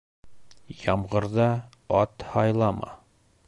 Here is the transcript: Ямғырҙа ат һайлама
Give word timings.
Ямғырҙа 0.83 1.47
ат 2.01 2.29
һайлама 2.33 2.93